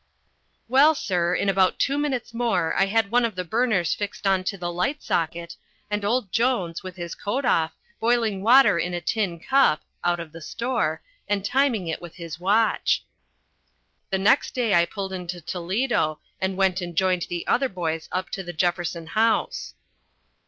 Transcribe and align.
Well, 0.67 0.95
sir, 0.95 1.35
in 1.35 1.47
about 1.47 1.77
two 1.77 1.99
minutes 1.99 2.33
more, 2.33 2.73
I 2.75 2.87
had 2.87 3.11
one 3.11 3.23
of 3.23 3.35
the 3.35 3.43
burners 3.43 3.93
fixed 3.93 4.25
on 4.25 4.43
to 4.45 4.57
the 4.57 4.71
light 4.71 5.03
socket, 5.03 5.55
and 5.91 6.03
old 6.03 6.31
Jones, 6.31 6.81
with 6.81 6.95
his 6.95 7.13
coat 7.13 7.45
off, 7.45 7.73
boiling 7.99 8.41
water 8.41 8.79
in 8.79 8.95
a 8.95 8.99
tin 8.99 9.39
cup 9.39 9.83
(out 10.03 10.19
of 10.19 10.31
the 10.31 10.41
store) 10.41 11.03
and 11.27 11.45
timing 11.45 11.85
it 11.87 12.01
with 12.01 12.15
his 12.15 12.39
watch. 12.39 13.05
The 14.09 14.17
next 14.17 14.55
day 14.55 14.73
I 14.73 14.85
pulled 14.85 15.13
into 15.13 15.39
Toledo 15.39 16.17
and 16.41 16.57
went 16.57 16.81
and 16.81 16.95
joined 16.95 17.27
the 17.29 17.45
other 17.45 17.69
boys 17.69 18.09
up 18.11 18.31
to 18.31 18.41
the 18.41 18.53
Jefferson 18.53 19.05
House. 19.05 19.75